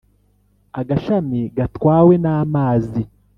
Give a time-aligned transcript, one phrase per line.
[0.79, 3.01] agashami gatwawe n’amazi.